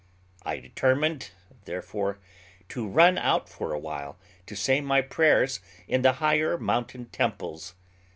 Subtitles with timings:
[0.41, 1.29] I determined,
[1.65, 2.17] therefore,
[2.69, 7.75] to run out for a while to say my prayers in the higher mountain temples.